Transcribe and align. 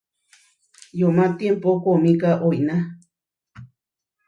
Yoʼomá 0.99 1.25
tiembó 1.37 1.69
koomíka 1.83 2.29
oiná. 2.47 2.75